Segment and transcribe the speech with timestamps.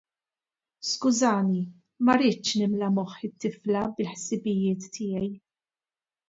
[0.91, 1.59] Skużani,
[2.07, 5.31] ma ridtx nimla moħħ it-tifla bil-ħsibijiet tiegħi.